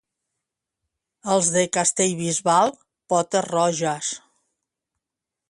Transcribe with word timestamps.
Els 1.33 1.49
de 1.57 1.65
Castellbisbal, 1.77 2.73
potes 3.15 3.47
roges. 3.49 4.11